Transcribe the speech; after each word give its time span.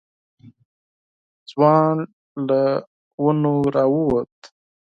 ځوان 1.51 1.97
له 2.47 2.61
ونو 3.23 3.55
راووت. 3.75 4.35